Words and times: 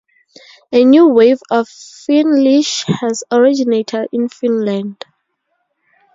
A 0.71 0.83
new 0.83 1.09
wave 1.09 1.37
of 1.51 1.67
Finglish 1.67 2.85
has 3.01 3.23
originated 3.31 4.07
in 4.11 4.29
Finland. 4.29 5.05